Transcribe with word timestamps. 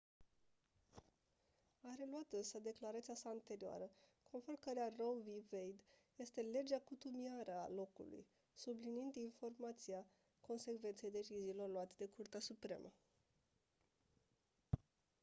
a 1.81 1.95
reluat 1.97 2.31
însă 2.31 2.59
declarația 2.59 3.13
sa 3.15 3.29
anterioară 3.29 3.89
conform 4.31 4.59
căreia 4.59 4.93
roe 4.97 5.21
v. 5.25 5.53
wade 5.53 5.81
este 6.15 6.41
«legea 6.41 6.79
cutumiară 6.83 7.51
a 7.59 7.69
locului» 7.69 8.25
subliniind 8.53 9.15
importanța 9.15 10.05
consecvenței 10.47 11.11
deciziilor 11.11 11.69
luate 11.69 11.93
de 11.97 12.05
curtea 12.07 12.39
supremă. 12.39 12.91